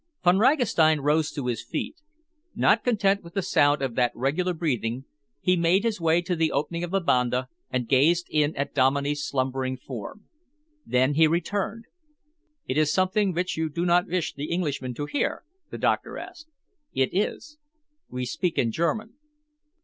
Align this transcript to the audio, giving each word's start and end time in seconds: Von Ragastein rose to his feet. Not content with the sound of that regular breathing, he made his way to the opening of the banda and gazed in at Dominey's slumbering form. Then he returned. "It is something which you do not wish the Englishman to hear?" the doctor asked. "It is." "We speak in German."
Von 0.23 0.39
Ragastein 0.39 1.01
rose 1.01 1.29
to 1.31 1.45
his 1.45 1.61
feet. 1.63 1.97
Not 2.55 2.83
content 2.83 3.21
with 3.23 3.35
the 3.35 3.43
sound 3.43 3.83
of 3.83 3.93
that 3.93 4.11
regular 4.15 4.51
breathing, 4.55 5.05
he 5.39 5.55
made 5.55 5.83
his 5.83 6.01
way 6.01 6.23
to 6.23 6.35
the 6.35 6.51
opening 6.51 6.83
of 6.83 6.89
the 6.89 6.99
banda 7.01 7.49
and 7.69 7.87
gazed 7.87 8.25
in 8.31 8.55
at 8.55 8.73
Dominey's 8.73 9.23
slumbering 9.23 9.77
form. 9.77 10.25
Then 10.87 11.13
he 11.13 11.27
returned. 11.27 11.85
"It 12.67 12.79
is 12.79 12.91
something 12.91 13.31
which 13.31 13.55
you 13.55 13.69
do 13.69 13.85
not 13.85 14.07
wish 14.07 14.33
the 14.33 14.49
Englishman 14.49 14.95
to 14.95 15.05
hear?" 15.05 15.43
the 15.69 15.77
doctor 15.77 16.17
asked. 16.17 16.47
"It 16.95 17.13
is." 17.15 17.59
"We 18.09 18.25
speak 18.25 18.57
in 18.57 18.71
German." 18.71 19.13